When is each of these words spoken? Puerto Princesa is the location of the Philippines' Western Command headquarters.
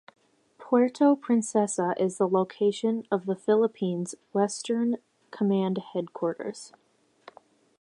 Puerto 0.57 1.15
Princesa 1.15 1.93
is 1.99 2.17
the 2.17 2.27
location 2.27 3.03
of 3.11 3.27
the 3.27 3.35
Philippines' 3.35 4.15
Western 4.33 4.97
Command 5.29 5.77
headquarters. 5.93 6.73